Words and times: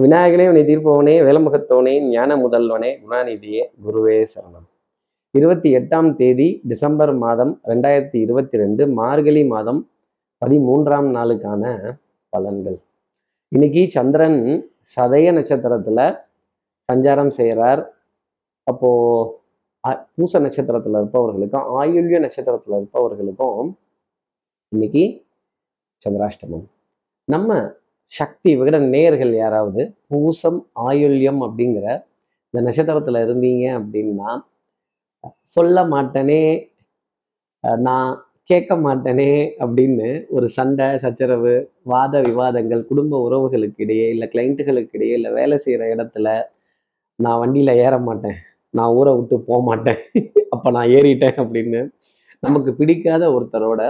விநாயகனே 0.00 0.48
உன்னை 0.48 0.62
தீர்ப்பவனே 0.62 1.24
வேலமுகத்தவனே 1.24 2.00
ஞான 2.00 2.36
முதல்வனே 2.36 3.02
குணாநிதியே 3.02 3.64
குருவே 3.86 4.26
சரணம். 4.34 4.66
இருபத்தி 5.30 5.76
எட்டாம் 5.76 6.14
தேதி 6.14 6.60
டிசம்பர் 6.64 7.14
மாதம் 7.14 7.60
ரெண்டாயிரத்தி 7.64 8.16
இருபத்தி 8.16 8.56
ரெண்டு 8.56 8.88
மார்கழி 8.88 9.44
மாதம் 9.44 9.90
பதிமூன்றாம் 10.46 11.10
நாளுக்கான 11.10 11.94
பலன்கள். 12.36 12.78
இன்னைக்கு 13.48 13.90
சந்திரன் 13.90 14.70
சதய 14.96 15.32
நட்சத்திரத்துல 15.32 16.20
சஞ்சாரம் 16.92 17.30
செய்கிறார் 17.30 17.94
அப்போ 18.62 18.90
அ- 19.88 20.06
பூச 20.14 20.40
நட்சத்திரத்துல 20.40 20.90
இருப்பவர்களுக்கும் 20.90 21.82
ஆயுள்ய 21.82 22.30
நட்சத்திரத்துல 22.30 22.76
இருப்பவர்களுக்கும் 22.76 23.78
இன்னைக்கு 24.68 25.24
சந்திராஷ்டமம். 26.08 26.66
நம்ம 27.24 27.74
சக்தி 28.12 28.50
விகட 28.58 28.76
நேயர்கள் 28.94 29.32
யாராவது? 29.36 29.82
பூசம் 30.08 30.58
ஆயுள்யம் 30.86 31.40
அப்படிங்கிற 31.46 31.86
இந்த 32.54 32.60
நட்சத்திரத்தில் 32.66 33.24
இருந்தீங்க 33.24 33.64
அப்படின்னா 33.78 34.30
சொல்ல 35.54 35.76
மாட்டேனே 35.92 36.42
நான் 37.84 38.10
கேட்க 38.50 38.72
மாட்டேனே 38.86 39.30
அப்படின்னு 39.64 40.06
ஒரு 40.36 40.46
சண்டை 40.56 40.86
சச்சரவு 41.04 41.54
வாத 41.92 42.20
விவாதங்கள் 42.28 42.82
குடும்ப 42.90 43.20
உறவுகளுக்கு 43.26 43.82
இடையே 43.84 44.06
இல்லை 44.14 44.26
கிளைண்ட்டுகளுக்கு 44.34 44.96
இடையே 44.98 45.14
இல்லை 45.18 45.30
வேலை 45.38 45.58
செய்கிற 45.64 45.84
இடத்துல 45.94 46.28
நான் 47.18 47.40
வண்டியில் 47.40 47.80
ஏற 47.86 47.94
மாட்டேன். 48.00 48.38
நான் 48.74 48.94
ஊரை 48.94 49.12
விட்டு 49.16 49.36
போக 49.48 49.60
மாட்டேன். 49.68 50.00
அப்போ 50.54 50.68
நான் 50.76 50.90
ஏறிட்டேன் 50.96 51.38
அப்படின்னு 51.42 51.80
நமக்கு 52.42 52.70
பிடிக்காத 52.80 53.24
ஒருத்தரோட 53.36 53.82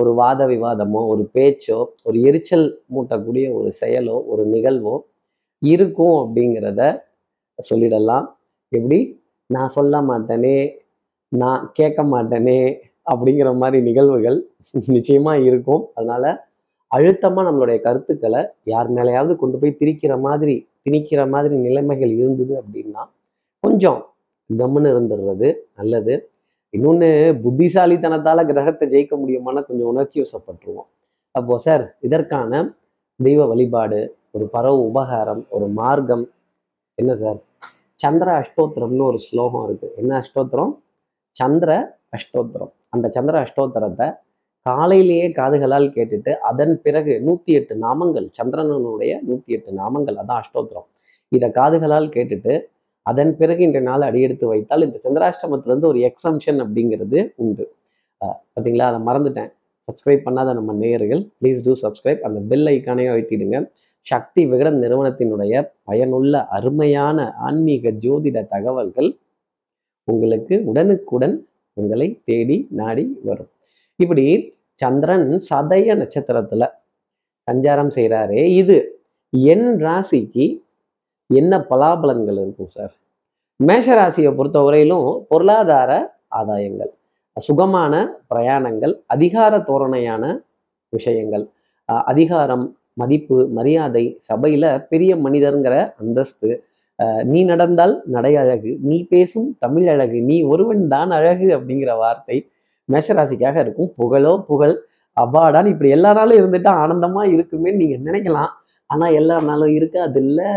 ஒரு 0.00 0.10
வாத 0.14 0.40
விவாதமோ 0.46 1.00
ஒரு 1.12 1.24
பேச்சோ 1.34 1.78
ஒரு 2.04 2.18
எரிச்சல் 2.28 2.66
மூட்டக்கூடிய 2.94 3.46
ஒரு 3.58 3.70
செயலோ 3.80 4.16
ஒரு 4.32 4.44
நிகழ்வோ 4.54 4.94
இருக்கும் 5.62 6.16
அப்படிங்கிறத 6.22 6.82
சொல்லிடலாம். 7.58 8.26
எப்படி? 8.72 9.00
நான் 9.50 9.74
சொல்ல 9.76 9.96
மாட்டேனே 10.10 10.56
நான் 11.32 11.62
கேட்க 11.74 12.00
மாட்டேனே 12.12 12.60
அப்படிங்கிற 13.06 13.50
மாதிரி 13.62 13.78
நிகழ்வுகள் 13.88 14.38
நிச்சயமா 14.94 15.34
இருக்கும். 15.48 15.82
அதனால 15.94 16.24
அழுத்தமா 16.90 17.40
நம்மளுடைய 17.48 17.78
கருத்துக்களை 17.86 18.40
யார் 18.66 18.88
மேலேயாவது 18.96 19.34
கொண்டு 19.42 19.56
போய் 19.60 19.78
திரிக்கிற 19.80 20.14
மாதிரி 20.26 20.54
திணிக்கிற 20.86 21.22
மாதிரி 21.34 21.56
நிலைமைகள் 21.66 22.12
இருந்தது 22.20 22.54
அப்படின்னா 22.62 23.02
கொஞ்சம் 23.64 24.00
கம்முன்னு 24.50 24.92
இருந்துடுறது 24.94 25.48
நல்லது. 25.80 26.14
இன்னொன்று 26.74 27.08
புத்திசாலித்தனத்தால 27.44 28.40
கிரகத்தை 28.50 28.86
ஜெயிக்க 28.92 29.14
முடியுமானா 29.22 29.60
கொஞ்சம் 29.68 29.90
உணர்ச்சி 29.92 30.18
வசப்பட்டுருவோம். 30.24 30.88
அப்போ 31.34 31.54
சார் 31.58 31.84
இதற்கான 32.06 32.60
தெய்வ 33.20 33.46
வழிபாடு 33.46 34.00
ஒரு 34.30 34.44
பரவ 34.54 34.76
உபகாரம் 34.90 35.42
ஒரு 35.48 35.66
மார்க்கம் 35.80 36.24
என்ன 36.98 37.12
சார்? 37.16 37.40
சந்திர 37.94 38.28
அஷ்டோத்திரம்னு 38.42 39.04
ஒரு 39.10 39.18
ஸ்லோகம் 39.18 39.64
இருக்கு. 39.66 39.88
என்ன 40.00 40.12
அஷ்டோத்திரம்? 40.22 40.72
சந்திர 41.36 41.70
அஷ்டோத்திரம். 42.16 42.72
அந்த 42.94 43.06
சந்திர 43.16 43.34
அஷ்டோத்திரத்தை 43.44 44.08
காலையிலேயே 44.66 45.26
காதுகளால் 45.36 45.88
கேட்டுட்டு 45.96 46.32
அதன் 46.50 46.74
பிறகு 46.82 47.12
நூத்தி 47.26 47.52
எட்டு 47.58 47.74
நாமங்கள் 47.86 48.26
சந்திரனுடைய 48.38 49.12
நூத்தி 49.28 49.50
எட்டு 49.56 49.70
நாமங்கள் 49.82 50.18
அதான் 50.22 50.40
அஷ்டோத்திரம். 50.42 50.88
இதை 51.32 51.48
காதுகளால் 51.58 52.08
கேட்டுட்டு 52.16 52.54
அதன் 53.06 53.32
பிறகு 53.36 53.60
இன்றைய 53.66 53.84
நாள் 53.88 54.06
அடியெடுத்து 54.08 54.46
வைத்தால் 54.52 54.84
இந்த 54.86 54.98
சந்திராஷ்டமத்திலேருந்து 55.04 55.90
ஒரு 55.92 56.00
எக்ஸம்ஷன் 56.08 56.58
அப்படிங்கிறது 56.64 57.18
உண்டு. 57.42 57.64
பார்த்தீங்களா 58.20 58.88
அதை 58.90 59.00
மறந்துட்டேன். 59.08 59.50
சப்ஸ்கிரைப் 59.88 60.26
பண்ணாத 60.26 60.52
நம்ம 60.58 60.72
நேயர்கள் 60.82 61.22
ப்ளீஸ் 61.40 61.62
டூ 61.66 61.72
சப்ஸ்கிரைப் 61.84 62.20
அந்த 62.28 62.40
பெல் 62.50 62.68
ஐக்கானையும் 62.74 63.12
அழுத்திடுங்க. 63.14 63.58
சக்தி 64.06 64.42
விகடன் 64.50 64.78
நிறுவனத்தினுடைய 64.82 65.54
பயனுள்ள 65.88 66.34
அருமையான 66.56 67.18
ஆன்மீக 67.46 67.90
ஜோதிட 68.04 68.38
தகவல்கள் 68.54 69.10
உங்களுக்கு 70.08 70.54
உடனுக்குடன் 70.70 71.36
உங்களை 71.76 72.08
தேடி 72.28 72.56
நாடி 72.80 73.04
வரும். 73.28 73.50
இப்படி 74.00 74.24
சந்திரன் 74.82 75.28
சதய 75.50 75.94
நட்சத்திரத்துல 76.00 76.66
சஞ்சாரம் 77.48 77.92
செய்கிறாரே 77.96 78.42
இது 78.62 78.76
என் 79.52 79.68
ராசிக்கு 79.86 80.46
என்ன 81.30 81.52
பலாபலன்கள் 81.70 82.38
இருக்கும் 82.42 82.72
சார். 82.76 82.92
மேஷ 83.60 83.86
ராசியை 83.98 84.30
பொறுத்தவரையிலும் 84.38 85.08
பொருளாதார 85.30 85.90
ஆதாயங்கள் 86.38 86.92
சுகமான 87.36 87.94
பிரயாணங்கள் 88.30 88.94
அதிகார 89.14 89.52
தோரணையான 89.68 90.24
விஷயங்கள் 90.92 91.44
அதிகாரம் 92.12 92.64
மதிப்பு 93.00 93.36
மரியாதை 93.58 94.04
சபையில 94.28 94.64
பெரிய 94.92 95.12
மனிதருங்கிற 95.26 95.74
அந்தஸ்து 96.02 96.48
நீ 97.30 97.40
நடந்தால் 97.50 97.94
நடை 98.14 98.32
அழகு 98.42 98.70
நீ 98.88 98.96
பேசும் 99.12 99.48
தமிழ் 99.64 99.86
அழகு 99.94 100.18
நீ 100.30 100.36
ஒருவன் 100.52 100.82
தான் 100.94 101.12
அழகு 101.18 101.46
அப்படிங்கிற 101.56 101.92
வார்த்தை 102.02 102.36
மேஷராசிக்காக 102.88 103.56
இருக்கும். 103.64 103.90
புகழோ 104.00 104.32
புகழ் 104.48 104.74
அவ்வாடான்னு 105.16 105.72
இப்படி 105.74 105.90
எல்லா 105.96 106.10
நாளும் 106.18 106.40
இருந்துட்டு 106.40 106.70
ஆனந்தமா 106.82 107.22
இருக்குமே 107.34 107.70
நீங்க 107.80 107.96
நினைக்கலாம். 108.08 108.52
ஆனா 108.90 109.06
எல்லா 109.20 109.36
நாளும் 109.48 109.74
இருக்காது 109.78 110.18
இல்லை. 110.26 110.50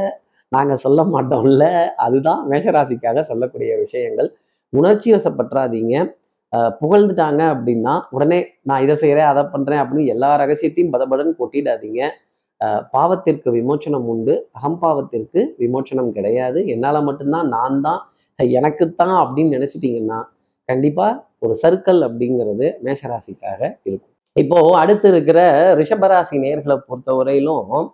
நாங்க 0.54 0.76
சொல்ல 0.76 1.02
மாட்டோம்ல. 1.14 1.64
அதுதான் 2.06 2.42
மேஷராசிக்காக 2.50 3.22
சொல்லக்கூடிய 3.22 3.78
விஷயங்கள். 3.78 4.30
உணர்ச்சி 4.74 5.10
வசப்பற்றாதீங்க. 5.14 5.96
அஹ் 6.54 6.74
புகழ்ந்துட்டாங்க 6.82 7.42
அப்படின்னா 7.54 7.94
உடனே 8.10 8.40
நான் 8.62 8.84
இதை 8.84 8.96
செய்கிறேன் 8.96 9.30
அதை 9.32 9.44
பண்றேன் 9.52 9.80
அப்படின்னு 9.80 10.06
எல்லா 10.06 10.30
ரகசியத்தையும் 10.40 10.94
பதபடன்னு 10.94 11.34
கொட்டிடாதீங்க. 11.42 12.02
பாவத்திற்கு 12.98 13.50
விமோச்சனம் 13.58 14.08
உண்டு. 14.14 14.36
அகம்பாவத்திற்கு 14.62 15.40
விமோச்சனம் 15.60 16.12
கிடையாது. 16.18 16.60
என்னால் 16.68 17.04
மட்டும்தான் 17.04 17.48
நான் 17.48 17.82
தான் 17.82 18.00
எனக்குத்தான் 18.38 19.16
அப்படின்னு 19.26 19.54
நினைச்சிட்டீங்கன்னா 19.56 20.20
கண்டிப்பா 20.70 21.08
ஒரு 21.40 21.56
சர்க்கிள் 21.64 22.00
அப்படிங்கிறது 22.08 22.68
மேஷராசிக்காக 22.84 23.62
இருக்கும். 23.84 24.12
இப்போ 24.34 24.60
அடுத்து 24.78 25.08
இருக்கிற 25.10 25.40
ரிஷபராசி 25.76 26.36
நேர்களை 26.46 26.78
பொறுத்தவரையிலும் 26.88 27.60
வரையிலும் 27.66 27.94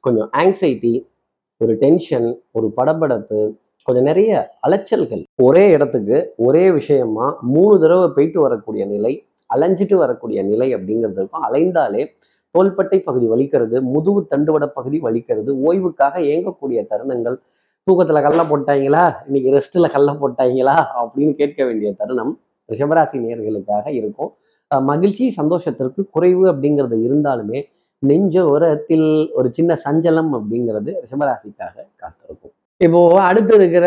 கொஞ்சம் 0.00 0.30
ஆங்ஸைட்டி 0.36 0.92
ஒரு 1.62 1.74
டென்ஷன் 1.80 2.28
ஒரு 2.50 2.72
படபடப்பு 2.76 3.38
கொஞ்சம் 3.82 4.04
நிறைய 4.04 4.30
அலைச்சல்கள். 4.66 5.22
ஒரே 5.42 5.68
இடத்துக்கு 5.68 6.34
ஒரே 6.36 6.70
விஷயமா 6.70 7.26
மூணு 7.40 7.80
தடவை 7.80 8.08
போயிட்டு 8.14 8.40
வரக்கூடிய 8.40 8.84
நிலை 8.86 9.12
அலைஞ்சிட்டு 9.54 9.94
வரக்கூடிய 9.94 10.42
நிலை 10.42 10.74
அப்படிங்கிறது 10.76 11.18
இருக்கும். 11.20 11.44
அலைந்தாலே 11.48 12.06
தோள்பட்டை 12.50 13.00
பகுதி 13.00 13.26
வலிக்கிறது 13.28 13.80
முதுகு 13.80 14.26
தண்டுவட 14.30 14.66
பகுதி 14.66 15.00
வலிக்கிறது 15.00 15.50
ஓய்வுக்காக 15.66 16.14
இயங்கக்கூடிய 16.28 16.86
தருணங்கள். 16.92 17.36
தூக்கத்தில் 17.82 18.24
கல்ல 18.26 18.42
போட்டாங்களா? 18.50 19.04
இன்னைக்கு 19.26 19.50
ரெஸ்ட்டில் 19.56 19.90
கல்ல 19.90 20.12
போட்டாங்களா? 20.22 20.76
அப்படின்னு 21.00 21.34
கேட்க 21.34 21.64
வேண்டிய 21.64 21.92
தருணம் 21.92 22.32
ரிஷபராசி 22.72 23.16
நேர்களுக்காக 23.26 23.86
இருக்கும். 24.00 24.32
மகிழ்ச்சி 24.90 25.30
சந்தோஷத்திற்கு 25.30 26.08
குறைவு 26.10 26.44
அப்படிங்கிறது 26.52 26.96
இருந்தாலுமே 27.08 27.60
நெஞ்ச 28.08 28.34
ஓரத்தில் 28.52 29.08
ஒரு 29.38 29.48
சின்ன 29.56 29.76
சஞ்சலம் 29.84 30.30
அப்படிங்கிறது 30.36 30.90
ரிஷபராசிக்காக 31.02 31.74
காத்திருக்கும். 32.02 32.52
இப்போ 32.86 33.00
அடுத்து 33.28 33.54
இருக்கிற 33.58 33.86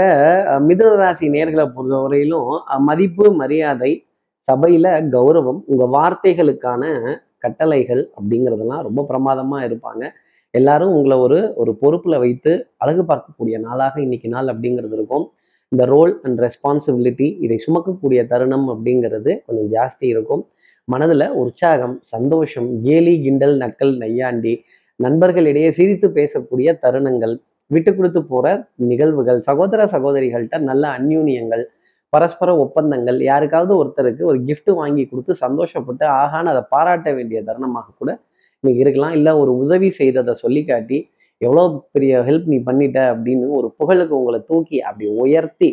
மிதுன 0.68 0.90
ராசி 1.02 1.28
நேர்களை 1.36 1.66
பொறுத்தவரையிலும் 1.76 2.52
மதிப்பு 2.90 3.26
மரியாதை 3.42 3.92
சபையில 4.48 4.88
கௌரவம் 5.16 5.62
உங்க 5.72 5.84
வார்த்தைகளுக்கான 5.96 6.84
கட்டளைகள் 7.46 8.04
அப்படிங்கிறதெல்லாம் 8.18 8.84
ரொம்ப 8.88 9.02
பிரமாதமா 9.10 9.58
இருப்பாங்க. 9.68 10.04
எல்லாரும் 10.60 10.94
உங்களை 10.98 11.16
ஒரு 11.26 11.40
ஒரு 11.62 11.72
பொறுப்புல 11.82 12.16
வைத்து 12.24 12.52
அழகு 12.84 13.04
பார்க்கக்கூடிய 13.10 13.56
நாளாக 13.68 13.96
இன்னைக்கு 14.06 14.28
நாள் 14.36 14.52
அப்படிங்கிறது 14.54 14.96
இருக்கும். 15.00 15.26
இந்த 15.72 15.84
ரோல் 15.94 16.14
அண்ட் 16.26 16.40
ரெஸ்பான்சிபிலிட்டி 16.46 17.28
இதை 17.46 17.58
சுமக்கக்கூடிய 17.66 18.22
தருணம் 18.32 18.68
அப்படிங்கிறது 18.74 19.32
கொஞ்சம் 19.46 19.72
ஜாஸ்தி 19.76 20.06
இருக்கும். 20.14 20.44
மனதில் 20.88 21.28
உற்சாகம் 21.34 21.96
சந்தோஷம் 22.04 22.70
கேலி 22.84 23.14
கிண்டல் 23.22 23.56
நக்கல் 23.58 23.94
நையாண்டி 23.98 24.54
நண்பர்களிடையே 25.00 25.70
சிரித்து 25.70 26.08
பேசக்கூடிய 26.10 26.72
தருணங்கள் 26.84 27.36
விட்டு 27.72 27.92
கொடுத்து 27.94 28.22
போகிற 28.24 28.48
நிகழ்வுகள் 28.84 29.40
சகோதர 29.42 29.86
சகோதரிகள்கிட்ட 29.86 30.58
நல்ல 30.62 30.84
அந்யூனியங்கள் 30.98 31.64
பரஸ்பர 32.14 32.50
ஒப்பந்தங்கள் 32.58 33.20
யாருக்காவது 33.22 33.74
ஒருத்தருக்கு 33.76 34.24
ஒரு 34.24 34.40
கிஃப்ட் 34.44 34.72
வாங்கி 34.72 35.04
கொடுத்து 35.06 35.34
சந்தோஷப்பட்டு 35.36 36.06
ஆகான 36.22 36.50
அதை 36.50 36.64
பாராட்ட 36.70 37.12
வேண்டிய 37.14 37.40
தருணமாக 37.42 37.94
கூட 38.00 38.12
இன்னைக்கு 38.64 38.84
இருக்கலாம். 38.84 39.12
இல்லை 39.12 39.32
ஒரு 39.34 39.52
உதவி 39.56 39.90
செய்ததை 39.92 40.34
சொல்லி 40.34 40.62
காட்டி 40.64 40.98
எவ்வளோ 41.42 41.64
பெரிய 41.92 42.20
ஹெல்ப் 42.22 42.46
நீ 42.46 42.58
பண்ணிட்ட 42.64 43.00
அப்படின்னு 43.14 43.48
ஒரு 43.60 43.68
புகழுக்கு 43.78 44.14
உங்களை 44.16 44.40
தூக்கி 44.50 44.78
அப்படி 44.82 45.08
உயர்த்தி 45.16 45.70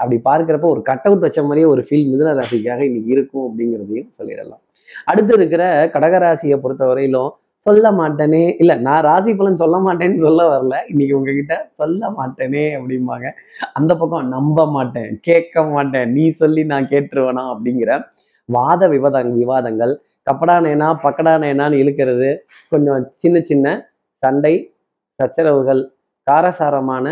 அப்படி 0.00 0.16
பார்க்குறப்ப 0.28 0.66
ஒரு 0.74 0.82
கட் 0.88 1.06
அவுட் 1.08 1.24
வச்ச 1.26 1.40
மாதிரியே 1.42 1.66
ஒரு 1.74 1.82
ஃபீல் 1.86 2.08
மிதுன 2.12 2.34
ராசிக்காக 2.40 2.80
இன்னைக்கு 2.88 3.10
இருக்கும் 3.16 3.44
அப்படிங்கிறதையும் 3.48 4.10
சொல்லிடலாம். 4.18 4.62
அடுத்து 5.10 5.32
இருக்கிற 5.38 5.62
கடகராசியை 5.94 6.56
பொறுத்தவரையிலும் 6.62 7.30
சொல்ல 7.66 7.86
மாட்டேனே. 7.98 8.42
இல்லை 8.62 8.74
நான் 8.86 9.02
ராசி 9.08 9.32
பலன் 9.38 9.60
சொல்ல 9.62 9.76
மாட்டேன்னு 9.86 10.20
சொல்ல 10.26 10.42
வரல. 10.52 10.76
இன்னைக்கு 10.92 11.16
உங்ககிட்ட 11.18 11.54
சொல்ல 11.80 12.08
மாட்டேனே 12.18 12.64
அப்படிம்பாங்க. 12.78 13.26
அந்த 13.78 13.92
பக்கம் 13.96 14.30
நம்ப 14.36 14.66
மாட்டேன் 14.76 15.10
கேட்க 15.28 15.64
மாட்டேன் 15.74 16.08
நீ 16.16 16.24
சொல்லி 16.42 16.64
நான் 16.72 16.90
கேட்டுருவேனா 16.92 17.44
அப்படிங்கிற 17.54 17.90
வாத 18.48 18.88
விவாத 18.94 19.22
விவாதங்கள். 19.40 19.94
கப்படா 20.26 20.56
நேனா 20.66 20.88
பக்கடா 21.04 21.34
நேனான்னு 21.44 21.80
இழுக்கிறது. 21.82 22.30
கொஞ்சம் 22.72 23.02
சின்ன 23.22 23.36
சின்ன 23.50 23.66
சண்டை 24.22 24.54
சச்சரவுகள் 25.18 25.82
காரசாரமான 26.26 27.06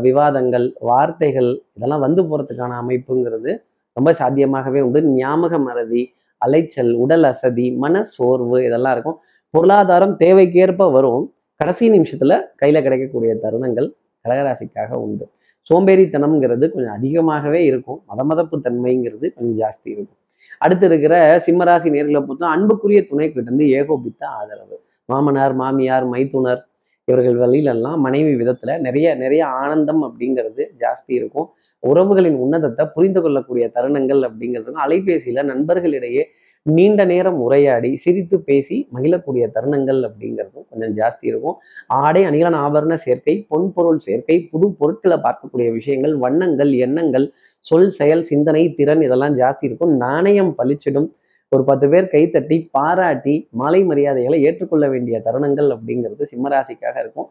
விவாதங்கள் 0.00 0.76
வார்த்தைகள் 0.80 1.62
இதெல்லாம் 1.74 2.00
வந்து 2.00 2.22
போகிறதுக்கான 2.22 2.78
அமைப்புங்கிறது 2.82 3.62
ரொம்ப 3.92 4.12
சாத்தியமாகவே 4.12 4.80
உண்டு. 4.80 5.02
ஞாபக 5.02 5.58
மறதி 5.58 6.12
அலைச்சல் 6.36 6.92
உடல் 6.92 7.22
அசதி 7.22 7.72
மன 7.72 8.02
சோர்வு 8.02 8.64
இதெல்லாம் 8.64 8.92
இருக்கும். 8.92 9.18
பொருளாதாரம் 9.50 10.16
தேவைக்கேற்ப 10.18 10.92
வரும். 10.92 11.32
கடைசி 11.54 11.90
நிமிஷத்துல 11.90 12.40
கையில 12.62 12.82
கிடைக்கக்கூடிய 12.82 13.36
தருணங்கள் 13.42 13.92
கடகராசிக்காக 14.24 14.92
உண்டு. 14.92 15.30
சோம்பேறித்தனம்ங்கிறது 15.70 16.70
கொஞ்சம் 16.70 16.92
அதிகமாகவே 16.92 17.64
இருக்கும். 17.64 18.02
மதமதப்பு 18.08 18.56
தன்மைங்கிறது 18.64 19.32
கொஞ்சம் 19.34 19.68
ஜாஸ்தி 19.68 19.88
இருக்கும். 19.88 20.16
அடுத்து 20.58 20.86
இருக்கிற 20.86 21.42
சிம்மராசி 21.46 21.88
நேர்களை 21.96 22.20
பொறுத்தா 22.20 22.48
அன்புக்குரிய 22.56 23.06
துணை 23.06 23.32
கிட்ட 23.32 23.50
இருந்து 23.50 23.70
ஏகோபித்த 23.70 24.26
ஆதரவு. 24.26 24.82
மாமனார் 25.04 25.54
மாமியார் 25.54 26.06
மைத்துனர் 26.06 26.67
இவர்கள் 27.08 27.36
வழியிலெல்லாம் 27.42 28.00
மனைவி 28.06 28.32
விதத்துல 28.40 28.76
நிறைய 28.86 29.14
நிறைய 29.22 29.42
ஆனந்தம் 29.62 30.02
அப்படிங்கிறது 30.08 30.62
ஜாஸ்தி 30.82 31.12
இருக்கும். 31.20 31.48
உறவுகளின் 31.82 32.36
உன்னதத்தை 32.44 32.84
புரிந்து 32.94 33.20
கொள்ளக்கூடிய 33.22 33.64
தருணங்கள் 33.76 34.22
அப்படிங்கிறது 34.28 34.84
அலைபேசியில 34.86 35.44
நண்பர்களிடையே 35.52 36.24
நீண்ட 36.66 37.02
நேரம் 37.10 37.38
உரையாடி 37.44 37.90
சிரித்து 38.04 38.36
பேசி 38.48 38.76
மகிழக்கூடிய 38.94 39.44
தருணங்கள் 39.56 40.00
அப்படிங்கிறதும் 40.08 40.66
கொஞ்சம் 40.70 40.94
ஜாஸ்தி 40.98 41.24
இருக்கும். 41.30 41.56
ஆடை 42.00 42.22
அணிகலன் 42.28 42.58
ஆபரண 42.64 42.94
சேர்க்கை 43.04 43.34
பொன்பொருள் 43.50 44.00
சேர்க்கை 44.06 44.36
புது 44.52 44.66
பொருட்களை 44.80 45.18
பார்க்கக்கூடிய 45.26 45.68
விஷயங்கள் 45.78 46.14
வண்ணங்கள் 46.24 46.72
எண்ணங்கள் 46.86 47.26
சொல் 47.66 47.90
செயல் 47.90 48.24
சிந்தனை 48.30 48.64
திறன் 48.78 49.02
இதெல்லாம் 49.06 49.36
ஜாஸ்தி 49.40 49.64
இருக்கும். 49.68 49.94
நாணயம் 50.04 50.52
பளிச்சிடும் 50.58 51.08
ஒரு 51.54 51.62
பத்து 51.68 51.86
பேர் 51.92 52.06
கைத்தட்டி 52.14 52.56
பாராட்டி 52.76 53.34
மாலை 53.60 53.80
மரியாதைகளை 53.90 54.38
ஏற்றுக்கொள்ள 54.48 54.86
வேண்டிய 54.94 55.16
தருணங்கள் 55.26 55.68
அப்படிங்கிறது 55.74 56.24
சிம்மராசிக்காக 56.32 56.96
இருக்கும். 57.04 57.28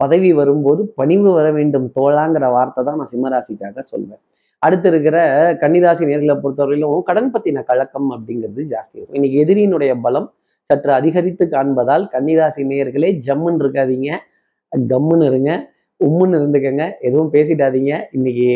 பதவி 0.00 0.30
வரும்போது 0.40 0.82
பணிவு 0.98 1.30
வர 1.38 1.46
வேண்டும் 1.58 1.86
தோழாங்கிற 1.98 2.46
வார்த்தை 2.56 2.80
தான் 2.84 2.98
நான் 3.00 3.12
சிம்மராசிக்காக 3.14 3.84
சொல்வேன். 3.92 4.22
அடுத்து 4.62 4.88
இருக்கிற 4.92 5.16
கன்னிராசி 5.62 6.04
நேர்களை 6.10 6.36
பொறுத்தவரையிலும் 6.44 7.02
கடன் 7.08 7.30
பத்தின 7.34 7.62
கலக்கம் 7.70 8.08
அப்படிங்கிறது 8.16 8.62
ஜாஸ்தி 8.74 8.96
இருக்கும். 8.98 9.18
இன்னைக்கு 9.20 9.38
எதிரியினுடைய 9.44 9.94
பலம் 10.06 10.28
சற்று 10.70 10.92
அதிகரித்து 10.98 11.44
காண்பதால் 11.54 12.04
கன்னிராசி 12.14 12.62
நேர்களே 12.72 13.10
ஜம்முன்னு 13.26 13.62
இருக்காதீங்க. 13.64 14.10
கம்முன்னு 14.92 15.26
இருங்க. 15.30 15.50
உம்முன்னு 16.00 16.38
இருந்துக்கங்க. 16.40 16.84
எதுவும் 17.00 17.32
பேசிடாதீங்க. 17.32 17.92
இன்னைக்கு 18.10 18.46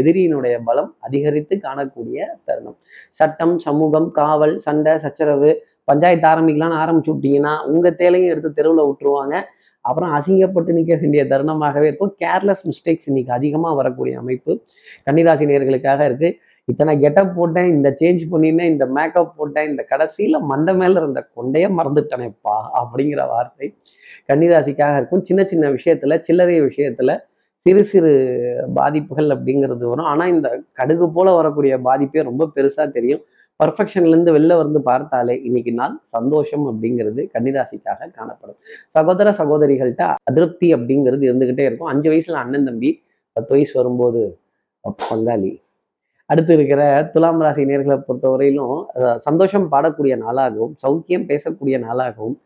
எதிரியினுடைய 0.00 0.58
பலம் 0.64 0.96
அதிகரித்து 1.00 1.56
காணக்கூடிய 1.56 2.24
தருணம். 2.44 2.78
சட்டம் 3.10 3.58
சமூகம் 3.58 4.10
காவல் 4.10 4.58
சண்டை 4.58 4.98
சச்சரவு 4.98 5.50
பஞ்சாயத்து 5.84 6.28
ஆரம்பிக்கலாம்னு 6.28 6.80
ஆரம்பிச்சு 6.82 7.12
விட்டீங்கன்னா 7.14 7.54
உங்க 7.66 7.90
தேலையும் 7.90 8.30
எடுத்து 8.30 8.52
தெருவில் 8.52 8.88
விட்டுருவாங்க. 8.88 9.36
அப்புறம் 9.80 10.10
அசிங்கப்பட்டு 10.14 10.70
நிற்க 10.72 10.94
வேண்டிய 10.94 11.24
தருணமாகவே 11.24 11.86
இருக்கும். 11.90 12.14
கேர்லெஸ் 12.24 12.64
மிஸ்டேக்ஸ் 12.64 13.06
இன்னைக்கு 13.06 13.32
அதிகமாக 13.32 13.74
வரக்கூடிய 13.74 14.18
அமைப்பு. 14.18 14.52
கன்னிராசி 15.06 15.44
நேர்களுக்காக 15.50 16.00
இருக்குது 16.10 16.36
இத்தனை 16.68 16.92
கெட்டப் 16.98 17.34
போட்டேன் 17.36 17.68
இந்த 17.74 17.88
சேஞ்ச் 18.00 18.22
பண்ணினேன் 18.32 18.70
இந்த 18.72 18.86
மேக்கப் 18.96 19.34
போட்டேன் 19.36 19.68
இந்த 19.70 19.82
கடைசியில் 19.82 20.38
மண்டை 20.50 20.74
மேல 20.74 21.00
இருந்த 21.00 21.20
கொண்டையே 21.36 21.68
மறந்துட்டனேப்பா 21.78 22.56
அப்படிங்கிற 22.80 23.22
வார்த்தை 23.28 23.68
கன்னிராசிக்காக 24.30 24.96
இருக்கும். 24.96 25.24
சின்ன 25.24 25.44
சின்ன 25.44 25.66
விஷயத்துல 25.68 26.16
சில்லறை 26.22 26.56
விஷயத்துல 26.60 27.12
சிறு 27.66 27.82
சிறு 27.84 28.12
பாதிப்புகள் 28.74 29.30
அப்படிங்கிறது 29.34 29.84
வரும். 29.90 30.08
ஆனால் 30.12 30.32
இந்த 30.34 30.48
கடுகு 30.72 31.06
போல 31.10 31.28
வரக்கூடிய 31.34 31.74
பாதிப்பே 31.88 32.22
ரொம்ப 32.22 32.50
பெருசா 32.56 32.84
தெரியும். 32.90 33.22
பர்ஃபெக்ஷன்ல 33.60 34.12
இருந்து 34.14 34.32
வெளில 34.36 34.56
வந்து 34.56 34.80
பார்த்தாலே 34.82 35.34
இன்னைக்கு 35.42 35.72
நாள் 35.72 35.94
சந்தோஷம் 36.02 36.66
அப்படிங்கிறது 36.70 37.22
கன்னிராசிக்காக 37.34 38.10
காணப்படும். 38.18 38.58
சகோதர 38.88 39.30
சகோதரிகள்கிட்ட 39.30 40.06
அதிருப்தி 40.24 40.68
அப்படிங்கிறது 40.74 41.24
இருந்துகிட்டே 41.30 41.64
இருக்கும். 41.68 41.90
அஞ்சு 41.94 42.10
வயசுல 42.10 42.38
அண்ணன் 42.44 42.64
தம்பி 42.64 42.92
பத்து 43.36 43.52
வயசு 43.54 43.74
வரும்போது 43.80 44.22
பங்காளி 45.10 45.52
அடுத்து 46.30 46.52
இருக்கிற 46.58 46.82
துலாம் 47.12 47.42
ராசி 47.44 47.62
நேர்களை 47.70 47.96
பொறுத்தவரையிலும் 48.06 48.78
சந்தோஷம் 49.26 49.66
பாடக்கூடிய 49.72 50.14
நாளாகவும் 50.24 50.74
சௌக்கியம் 50.84 51.26
பேசக்கூடிய 51.30 51.76
நாளாகவும் 51.86 52.36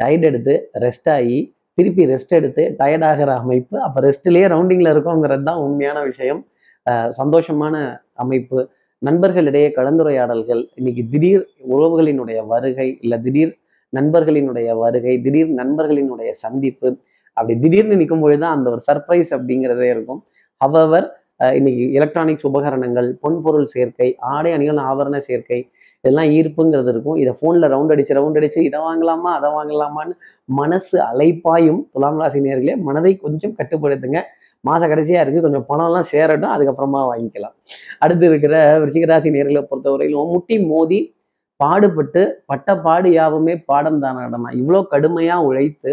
டயர்ட் 0.00 0.26
எடுத்து 0.30 0.54
ரெஸ்ட் 0.84 1.10
ஆகி 1.16 1.38
திருப்பி 1.78 2.04
ரெஸ்ட் 2.12 2.34
எடுத்து 2.38 2.62
டயர்ட் 2.80 3.06
ஆகிற 3.10 3.30
அமைப்பு 3.42 3.76
அப்போ 3.86 3.98
ரெஸ்ட்லேயே 4.06 4.46
ரவுண்டிங்கில் 4.54 4.92
இருக்கோங்கிறது 4.94 5.44
தான் 5.48 5.60
உண்மையான 5.66 5.98
விஷயம். 6.10 6.40
சந்தோஷமான 7.20 7.74
அமைப்பு. 8.24 8.60
நண்பர்களிடையே 9.02 9.68
கலந்துரையாடல்கள் 9.76 10.62
இன்னைக்கு 10.78 11.02
திடீர் 11.12 11.44
உறவுகளினுடைய 11.74 12.40
வருகை 12.52 12.88
இல்லை 13.04 13.18
திடீர் 13.26 13.52
நண்பர்களினுடைய 13.92 14.70
வருகை 14.82 15.14
திடீர் 15.26 15.52
நண்பர்களினுடைய 15.60 16.30
சந்திப்பு 16.42 16.88
அப்படி 17.36 17.54
திடீர்னு 17.62 17.96
நிற்கும் 18.00 18.22
பொழுது 18.24 18.40
தான் 18.42 18.54
அந்த 18.56 18.68
ஒரு 18.74 18.82
சர்ப்ரைஸ் 18.88 19.30
அப்படிங்கிறதே 19.36 19.88
இருக்கும். 19.94 20.20
ஹவவர் 20.60 21.06
இன்னைக்கு 21.40 21.84
எலக்ட்ரானிக்ஸ் 21.98 22.46
உபகரணங்கள் 22.48 23.06
பொன்பொருள் 23.22 23.68
சேர்க்கை 23.74 24.08
ஆடை 24.32 24.50
அணிகள் 24.56 24.80
ஆபரண 24.88 25.18
சேர்க்கை 25.28 25.60
இதெல்லாம் 26.04 26.30
ஈர்ப்புங்கிறது 26.36 26.90
இருக்கும். 26.92 27.16
இதை 27.22 27.32
ஃபோனில் 27.38 27.66
ரவுண்ட் 27.74 27.92
அடிச்சு 27.94 28.16
ரவுண்ட் 28.18 28.38
அடிச்சு 28.40 28.60
இதை 28.66 28.78
வாங்கலாமா 28.86 29.30
அதை 29.38 29.48
வாங்கலாமான்னு 29.56 30.14
மனசு 30.48 30.96
அலைப்பாயும் 31.08 31.80
துலாம் 31.94 32.20
ராசி 32.22 32.40
நேர்களே 32.46 32.74
மனதை 32.88 33.12
கொஞ்சம் 33.24 33.54
கட்டுப்படுத்துங்க. 33.58 34.20
மாச 34.64 34.82
கடைசியா 34.92 35.20
இருக்கு 35.24 35.44
கொஞ்சம் 35.46 35.66
பணம்லாம் 35.70 36.08
சேரட்டும் 36.12 36.52
அதுக்கப்புறமா 36.54 37.00
வாங்கிக்கலாம். 37.10 37.54
அடுத்து 38.04 38.24
இருக்கிற 38.30 38.54
விருச்சிகராசி 38.82 39.28
நேர்களை 39.36 39.62
பொறுத்தவரையிலும் 39.70 40.30
முட்டி 40.34 40.56
மோதி 40.72 41.00
பாடுபட்டு 41.60 42.22
பட்ட 42.50 42.68
பாடு 42.84 43.08
யாவுமே 43.18 43.54
பாடம் 43.70 44.00
தானடமா 44.04 44.50
இவ்வளோ 44.60 44.80
கடுமையா 44.92 45.36
உழைத்து 45.48 45.90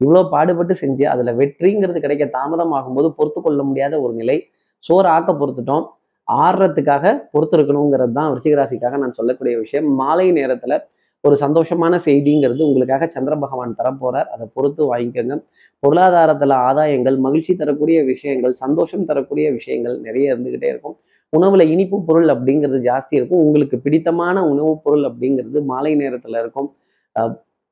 இவ்வளோ 0.00 0.20
பாடுபட்டு 0.34 0.74
செஞ்சு 0.82 1.04
அதுல 1.12 1.30
வெற்றிங்கிறது 1.40 1.98
கிடைக்க 2.04 2.24
தாமதம் 2.36 2.74
ஆகும்போது 2.78 3.08
பொறுத்து 3.18 3.40
கொள்ள 3.46 3.62
முடியாத 3.68 3.94
ஒரு 4.04 4.14
நிலை. 4.20 4.38
சோறு 4.78 5.08
ஆக்க 5.08 5.32
பொறுத்துட்டோம். 5.32 5.86
ஆடுறதுக்காக 6.28 7.04
பொறுத்திருக்கணுங்கிறது 7.32 8.12
தான் 8.12 8.28
விருச்சிகராசிக்காக 8.32 8.98
நான் 8.98 9.12
சொல்லக்கூடிய 9.12 9.58
விஷயம். 9.58 9.88
மாலை 9.94 10.32
நேரத்தில் 10.32 10.76
ஒரு 11.24 11.36
சந்தோஷமான 11.40 11.94
செய்திங்கிறது 12.04 12.62
உங்களுக்காக 12.62 13.06
சந்திர 13.06 13.36
பகவான் 13.36 13.74
தரப்போறார். 13.78 14.28
அதை 14.34 14.46
பொறுத்து 14.52 14.82
வாங்கிக்கோங்க. 14.90 15.36
பொருளாதாரத்தில் 15.82 16.54
ஆதாயங்கள் 16.68 17.18
மகிழ்ச்சி 17.18 17.56
தரக்கூடிய 17.56 18.04
விஷயங்கள் 18.04 18.52
சந்தோஷம் 18.52 19.04
தரக்கூடிய 19.04 19.50
விஷயங்கள் 19.50 20.00
நிறைய 20.00 20.36
இருந்துக்கிட்டே 20.36 20.68
இருக்கும். 20.72 20.96
உணவுல 21.32 21.62
இனிப்பு 21.62 22.04
பொருள் 22.04 22.28
அப்படிங்கிறது 22.28 22.78
ஜாஸ்தி 22.88 23.14
இருக்கும். 23.18 23.38
உங்களுக்கு 23.38 23.78
பிடித்தமான 23.78 24.46
உணவுப் 24.48 24.84
பொருள் 24.84 25.04
அப்படிங்கிறது 25.04 25.64
மாலை 25.64 25.94
நேரத்தில் 25.94 26.38
இருக்கும். 26.38 26.68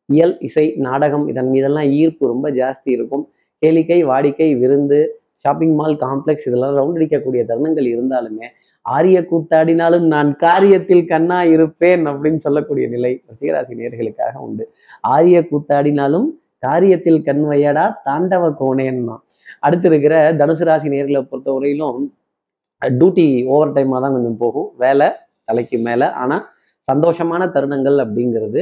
இயல் 0.09 0.39
இசை 0.41 0.75
நாடகம் 0.77 1.29
இதன் 1.29 1.51
மீதெல்லாம் 1.51 1.89
ஈர்ப்பு 1.91 2.27
ரொம்ப 2.27 2.51
ஜாஸ்தி 2.51 2.91
இருக்கும். 2.97 3.25
கேளிக்கை 3.63 4.01
வாடிக்கை 4.05 4.59
விருந்து 4.59 5.21
ஷாப்பிங் 5.45 5.75
மால் 5.75 5.97
காம்ப்ளெக்ஸ் 6.07 6.47
இதெல்லாம் 6.49 6.77
ரவுண்ட் 6.79 6.99
அடிக்கக்கூடிய 6.99 7.43
தருணங்கள் 7.51 7.89
இருந்தாலுமே 7.95 8.49
ஆரிய 8.87 9.19
கூத்தாடினாலும் 9.31 10.05
நான் 10.15 10.29
காரியத்தில் 10.47 11.07
கண்ணா 11.13 11.39
இருப்பேன் 11.45 12.03
அப்படின்னு 12.11 12.37
சொல்லக்கூடிய 12.37 12.87
நிலை 12.89 13.13
ரசிகராசி 13.31 13.75
நேர்களுக்காக 13.81 14.35
உண்டு. 14.47 14.65
ஆரிய 15.01 15.39
கூத்தாடினாலும் 15.51 16.29
காரியத்தில் 16.67 17.21
கண் 17.29 17.45
வையடா 17.53 17.87
தாண்டவ 18.07 18.45
கோணேன்னா 18.61 19.17
அடுத்து 19.67 19.87
இருக்கிற 19.91 20.15
தனுசு 20.41 20.65
ராசி 20.69 20.89
நேர்களை 20.95 21.21
பொறுத்தவரையிலும் 21.31 22.01
டியூட்டி 22.83 23.27
ஓவர் 23.55 23.75
டைமாக 23.77 24.01
தான் 24.05 24.15
கொஞ்சம் 24.17 24.39
போகும். 24.43 24.69
வேலை 24.85 25.09
தலைக்கு 25.45 25.79
மேலே. 25.79 26.07
ஆனால் 26.23 26.45
சந்தோஷமான 26.89 27.43
தருணங்கள் 27.55 27.99
அப்படிங்கிறது 28.05 28.61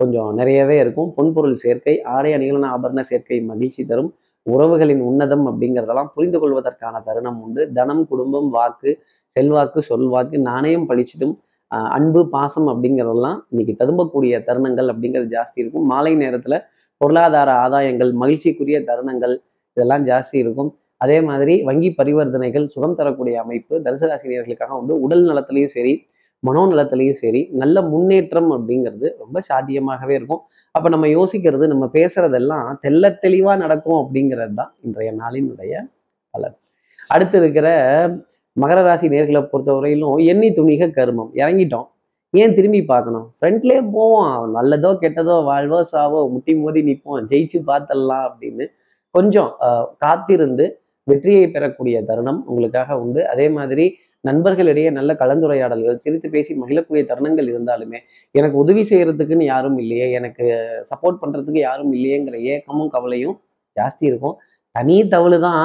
கொஞ்சம் 0.00 0.30
நிறையவே 0.34 0.76
இருக்கும். 0.84 1.08
பொன்பொருள் 1.16 1.62
சேர்க்கை 1.64 1.94
ஆடை 2.14 2.32
அணிகலன 2.36 2.70
ஆபரண 2.76 3.02
சேர்க்கை 3.10 3.38
மகிழ்ச்சி 3.50 3.84
தரும். 3.86 4.10
உறவுகளின் 4.54 5.02
உன்னதம் 5.08 5.44
அப்படிங்கிறதெல்லாம் 5.50 6.10
புரிந்து 6.14 6.38
கொள்வதற்கான 6.42 7.00
தருணம் 7.08 7.38
உண்டு. 7.44 7.62
தனம் 7.78 8.04
குடும்பம் 8.10 8.48
வாக்கு 8.56 8.90
செல்வாக்கு 9.36 9.80
சொல்வாக்கு 9.90 10.36
நாணயம் 10.48 10.88
பழிச்சிடும் 10.90 11.34
அன்பு 11.96 12.20
பாசம் 12.34 12.68
அப்படிங்கிறதெல்லாம் 12.72 13.38
இன்னைக்கு 13.52 13.74
ததும்பக்கூடிய 13.80 14.34
தருணங்கள் 14.48 14.88
அப்படிங்கிறது 14.92 15.28
ஜாஸ்தி 15.36 15.58
இருக்கும். 15.62 15.86
மாலை 15.92 16.12
நேரத்துல 16.22 16.56
பொருளாதார 17.00 17.48
ஆதாயங்கள் 17.64 18.12
மகிழ்ச்சிக்குரிய 18.22 18.78
தருணங்கள் 18.90 19.34
இதெல்லாம் 19.76 20.04
ஜாஸ்தி 20.10 20.36
இருக்கும். 20.44 20.70
அதே 21.04 21.16
மாதிரி 21.28 21.54
வங்கி 21.68 21.88
பரிவர்த்தனைகள் 21.98 22.66
சுகம் 22.74 22.98
தரக்கூடிய 23.00 23.36
அமைப்பு 23.44 23.74
தனுசராசினியர்களுக்காக 23.86 24.72
வந்து 24.80 24.94
உண்டு. 24.94 25.04
உடல் 25.06 25.24
நலத்திலையும் 25.30 25.74
சரி 25.76 25.92
மனோநலத்திலையும் 26.42 27.18
சரி 27.22 27.40
நல்ல 27.62 27.76
முன்னேற்றம் 27.92 28.50
அப்படிங்கிறது 28.56 29.06
ரொம்ப 29.22 29.42
சாத்தியமாகவே 29.50 30.14
இருக்கும். 30.20 30.42
அப்ப 30.76 30.88
நம்ம 30.94 31.06
யோசிக்கிறது 31.16 31.64
நம்ம 31.72 31.84
பேசுறதெல்லாம் 31.98 32.66
தெள்ள 32.84 33.10
தெளிவா 33.24 33.52
நடக்கும் 33.64 33.98
அப்படிங்கிறது 34.00 34.54
தான் 34.60 34.72
இன்றைய 34.84 35.10
நாளினுடைய 35.20 35.72
பலன். 36.34 36.56
அடுத்து 37.14 37.36
இருக்கிற 37.42 37.68
மகர 38.56 38.80
ராசி 38.86 39.06
நேர்களை 39.14 39.40
பொறுத்தவரையிலும் 39.52 40.18
எண்ணி 40.32 40.48
துணிக 40.58 40.88
கருமம். 40.98 41.30
இறங்கிட்டோம். 41.40 41.86
ஏன் 42.34 42.54
திரும்பி 42.58 42.80
பார்க்கணும்? 42.92 43.26
ஃப்ரண்ட்லேயே 43.38 43.82
போவோம். 43.94 44.30
நல்லதோ 44.56 44.90
கெட்டதோ 45.02 45.36
வாழ்வோ 45.50 45.80
சாவோ 45.92 46.20
முட்டி 46.34 46.54
மோதி 46.62 46.80
நிற்போம் 46.88 47.28
ஜெயிச்சு 47.32 47.58
பார்த்தரலாம் 47.70 48.24
அப்படின்னு 48.28 48.66
கொஞ்சம் 49.14 49.50
காத்திருந்து 50.04 50.66
வெற்றியை 51.08 51.44
பெறக்கூடிய 51.54 51.96
தருணம் 52.10 52.40
உங்களுக்காக 52.50 52.98
உண்டு. 53.04 53.20
அதே 53.32 53.46
மாதிரி 53.58 53.86
நண்பர்களிடையே 54.28 54.90
நல்ல 54.98 55.10
கலந்துரையாடல்கள் 55.22 56.02
சிரித்து 56.04 56.28
பேசி 56.34 56.52
மகிழக்கூடிய 56.62 57.02
தருணங்கள் 57.10 57.48
இருந்தாலுமே 57.52 57.98
எனக்கு 58.34 58.56
உதவி 58.64 58.82
செய்யறதுக்குன்னு 58.90 59.46
யாரும் 59.54 59.78
இல்லையே 59.82 60.06
எனக்கு 60.18 60.44
சப்போர்ட் 60.90 61.20
பண்றதுக்கு 61.22 61.60
யாரும் 61.68 61.92
இல்லையேங்கிற 61.96 62.38
ஏக்கமும் 62.54 62.92
கவலையும் 62.96 63.36
ஜாஸ்தி 63.76 64.04
இருக்கும். 64.10 64.36
தனி 64.74 64.96
தவளு 65.14 65.38
தான் 65.46 65.64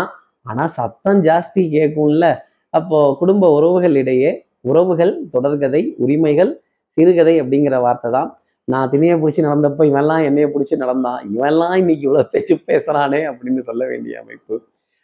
ஆனா 0.49 0.63
சத்தம் 0.77 1.19
ஜாஸ்தி 1.27 1.63
கேட்கும்ல 1.75 2.27
அப்போ 2.73 2.99
குடும்ப 3.21 3.45
உறவுகளிடையே 3.57 4.31
உறவுகள் 4.69 5.13
தொடர்கதை 5.33 5.81
உரிமைகள் 6.03 6.51
சிறுகதை 6.97 7.33
அப்படிங்கிற 7.41 7.75
வார்த்தை 7.85 8.09
தான். 8.17 8.29
நான் 8.67 8.89
திணையை 8.93 9.15
பிடிச்சி 9.21 9.41
நடந்தப்போ 9.47 9.83
இவன்லாம் 9.91 10.25
என்னைய 10.29 10.47
பிடிச்சி 10.53 10.75
நடந்தான். 10.83 11.21
இவெல்லாம் 11.33 11.75
இன்னைக்கு 11.81 12.05
இவ்வளோ 12.07 12.23
பேச்சு 12.33 12.55
பேசுறானே 12.69 13.21
அப்படின்னு 13.31 13.61
சொல்ல 13.69 13.83
வேண்டிய 13.91 14.19
அமைப்பு. 14.23 14.55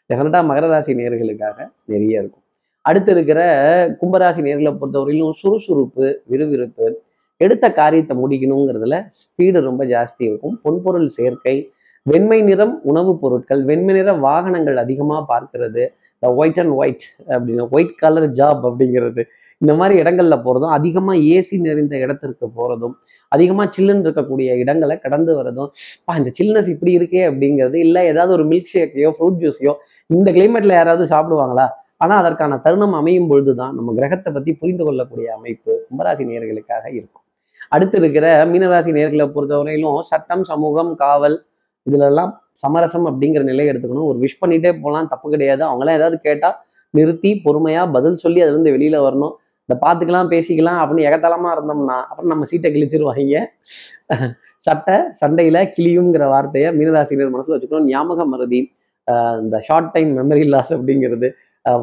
டெஃபினட்டா 0.10 0.42
மகர 0.50 0.68
ராசி 0.74 0.92
நேர்களுக்காக 1.00 1.58
நிறைய 1.94 2.22
இருக்கும். 2.22 2.44
அடுத்து 2.90 3.12
இருக்கிற 3.16 3.40
கும்பராசி 4.02 4.42
நேர்களை 4.48 4.72
பொறுத்தவரையிலும் 4.80 5.38
சுறுசுறுப்பு 5.42 6.06
விறுவிறுப்பு 6.32 6.88
எடுத்த 7.42 7.66
காரியத்தை 7.80 8.14
முடிக்கணுங்கிறதுல 8.22 8.96
ஸ்பீடு 9.20 9.60
ரொம்ப 9.70 9.82
ஜாஸ்தி 9.94 10.24
இருக்கும். 10.30 10.56
பொன்பொருள் 10.64 11.10
சேர்க்கை 11.18 11.56
வெண்மை 12.06 12.40
நிறம் 12.50 12.76
உணவுப் 12.90 13.20
பொருட்கள் 13.22 13.62
வெண்மை 13.70 13.94
நிற 13.98 14.12
வாகனங்கள் 14.26 14.78
அதிகமாக 14.84 15.22
பார்க்கறது. 15.34 15.84
இந்த 16.16 16.28
ஒயிட் 16.40 16.60
அண்ட் 16.62 16.76
ஒயிட் 16.82 17.06
அப்படின்னு 17.34 17.66
ஒயிட் 17.76 17.94
கலர் 18.04 18.28
ஜாப் 18.40 18.64
அப்படிங்கிறது. 18.70 19.24
இந்த 19.62 19.74
மாதிரி 19.80 19.96
இடங்கள்ல 20.02 20.36
போகிறதும் 20.46 20.74
அதிகமாக 20.78 21.18
ஏசி 21.36 21.56
நிறைந்த 21.66 21.96
இடத்திற்கு 22.06 22.46
போகிறதும் 22.58 22.96
அதிகமாக 23.32 23.68
சில்லுன்னு 23.76 24.06
இருக்கக்கூடிய 24.08 24.50
இடங்களை 24.64 24.96
கடந்து 25.06 25.32
வரதும் 25.40 25.70
பா 26.06 26.14
இந்த 26.20 26.32
சில்னஸ் 26.40 26.70
இப்படி 26.74 26.92
இருக்கே 27.00 27.24
அப்படிங்கிறது 27.30 27.78
இல்லை 27.86 28.04
ஏதாவது 28.12 28.32
ஒரு 28.38 28.46
மில்க் 28.52 28.72
ஷேக்கையோ 28.74 29.10
ஃப்ரூட் 29.18 29.40
ஜூஸையோ 29.44 29.74
இந்த 30.10 30.32
கிளைமேட்டில் 30.38 30.78
யாராவது 30.80 31.06
சாப்பிடுவாங்களா? 31.14 31.68
ஆனால் 32.02 32.20
அதற்கான 32.22 32.58
தருணம் 32.66 32.96
அமையும் 33.00 33.30
பொழுது 33.32 33.54
தான் 33.62 33.74
நம்ம 33.78 33.94
கிரகத்தை 34.00 34.32
பற்றி 34.36 34.52
புரிந்து 34.62 34.84
கொள்ளக்கூடிய 34.88 35.28
அமைப்பு 35.38 35.72
கும்பராசி 35.88 36.24
நேர்களுக்காக 36.32 36.86
இருக்கும். 36.98 37.24
அடுத்து 37.76 37.98
இருக்கிற 38.02 38.26
மீனராசி 38.52 38.92
நேர்களை 38.98 39.26
பொறுத்தவரையிலும் 39.36 39.98
சட்டம் 40.12 40.44
சமூகம் 40.52 40.92
காவல் 41.04 41.38
இதுலெல்லாம் 41.88 42.32
சமரசம் 42.64 43.08
அப்படிங்கிற 43.10 43.42
நிலையை 43.50 43.68
எடுத்துக்கணும். 43.72 44.08
ஒரு 44.12 44.18
விஷ் 44.24 44.40
பண்ணிட்டே 44.42 44.72
போகலாம் 44.84 45.10
தப்பு 45.14 45.28
கிடையாது. 45.34 45.64
அவங்களாம் 45.70 45.98
ஏதாவது 46.00 46.18
கேட்டால் 46.28 46.56
நிறுத்தி 46.94 47.32
பொறுமையாக 47.46 47.88
பதில் 47.96 48.22
சொல்லி 48.24 48.40
அதுலேருந்து 48.44 48.74
வெளியில் 48.76 49.04
வரணும். 49.08 49.34
இந்த 49.70 49.76
பார்த்துக்கலாம் 49.84 50.30
பேசிக்கலாம் 50.34 50.80
அப்படின்னு 50.82 51.08
எகத்தலமாக 51.10 51.56
இருந்தோம்னா 51.58 51.98
அப்புறம் 52.10 52.32
நம்ம 52.34 52.46
சீட்டை 52.52 52.70
கிழிச்சிருவாங்க. 52.76 53.42
சட்டை 54.68 54.96
சண்டையில் 55.22 55.60
கிளியுங்கிற 55.76 56.24
வார்த்தையை 56.34 56.70
மீனராசினர் 56.78 57.34
மனசில் 57.36 57.56
வச்சுக்கணும். 57.56 57.90
ஞாபக 57.94 58.26
மருதி 58.34 58.62
இந்த 59.42 59.58
ஷார்ட் 59.68 59.92
டைம் 59.96 60.10
மெமரி 60.20 60.46
லாஸ் 60.54 60.72
அப்படிங்கிறது 60.78 61.28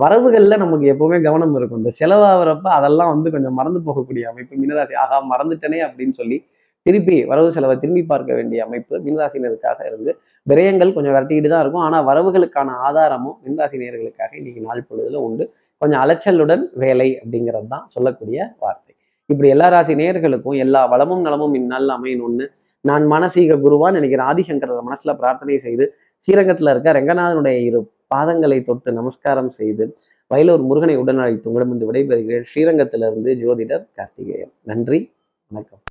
வரவுகளில் 0.02 0.62
நமக்கு 0.62 0.86
எப்பவுமே 0.92 1.18
கவனம் 1.26 1.54
இருக்கும். 1.58 1.80
இந்த 1.82 1.92
செலவாகிறப்ப 2.00 2.66
அதெல்லாம் 2.78 3.10
வந்து 3.14 3.28
கொஞ்சம் 3.34 3.56
மறந்து 3.58 3.80
போகக்கூடிய 3.86 4.24
அமைப்பு. 4.30 4.54
மீனராசி 4.60 4.94
ஆகா 5.04 5.16
மறந்துட்டனே 5.32 5.80
அப்படின்னு 5.86 6.14
சொல்லி 6.20 6.38
திருப்பி 6.86 7.16
வரவு 7.30 7.50
செலவை 7.56 7.74
திரும்பி 7.82 8.02
பார்க்க 8.12 8.38
வேண்டிய 8.38 8.64
அமைப்பு 8.66 8.94
மீனராசினருக்காக 9.04 9.86
இருந்து 9.90 10.10
விரயங்கள் 10.46 10.94
கொஞ்சம் 10.96 11.14
விரட்டிக்கிட்டு 11.16 11.50
தான் 11.52 11.62
இருக்கும். 11.64 11.84
ஆனால் 11.86 12.04
வரவுகளுக்கான 12.08 12.74
ஆதாரமும் 12.86 13.36
மீனராசினியர்களுக்காக 13.44 14.30
இன்னைக்கு 14.40 14.62
நாள் 14.66 14.86
பொழுதுல 14.88 15.20
உண்டு. 15.26 15.44
கொஞ்சம் 15.82 16.02
அலைச்சலுடன் 16.04 16.64
வேலை 16.82 17.08
அப்படிங்கிறது 17.20 17.68
தான் 17.74 17.86
சொல்லக்கூடிய 17.94 18.38
வார்த்தை. 18.64 18.92
இப்படி 19.30 19.48
எல்லா 19.54 19.68
ராசி 19.74 19.94
நேர்களுக்கும் 20.00 20.58
எல்லா 20.64 20.80
வளமும் 20.92 21.24
நலமும் 21.26 21.54
இந்நாள் 21.60 21.94
அமையணும்னு 21.96 22.46
நான் 22.84 23.04
மனசீக 23.14 23.56
குருவான். 23.64 23.96
நினைக்கிறேன் 23.98 24.28
ஆதிசங்கர 24.30 24.80
மனசுல 24.88 25.12
பிரார்த்தனை 25.20 25.58
செய்து 25.66 25.84
ஸ்ரீரங்கத்தில் 26.28 26.72
இருக்க 26.72 26.92
ரெங்கநாதனுடைய 26.98 27.56
இரு 27.68 27.80
பாதங்களை 28.14 28.64
தொட்டு 28.64 28.92
நமஸ்காரம் 28.92 29.50
செய்து 29.50 29.96
வயலூர் 30.34 30.62
முருகனை 30.62 30.96
உடன் 30.96 31.18
அழைத்து 31.18 31.52
உங்களிடம் 31.52 31.92
விடைபெறுகிறேன். 31.92 32.44
ஸ்ரீரங்கத்திலிருந்து 32.54 33.34
ஜோதிடர் 33.44 33.87
கார்த்திகேயன். 33.94 34.52
நன்றி 34.62 35.12
வணக்கம். 35.49 35.78